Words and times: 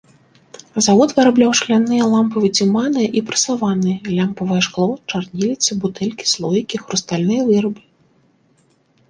Завод 0.85 1.09
вырабляў 1.17 1.51
шкляныя 1.59 2.07
лямпы 2.13 2.37
выдзіманыя 2.45 3.07
і 3.21 3.23
прасаваныя, 3.27 3.97
лямпавае 4.17 4.59
шкло, 4.69 4.89
чарніліцы, 5.11 5.69
бутэлькі, 5.85 6.25
слоікі, 6.33 6.75
хрустальныя 6.89 7.41
вырабы. 7.53 7.81